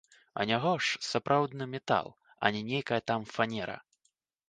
Анягож, 0.43 0.85
сапраўдны 1.09 1.63
метал, 1.75 2.07
а 2.43 2.55
не 2.59 2.67
нейкая 2.73 3.01
там 3.13 3.21
фанера! 3.37 3.81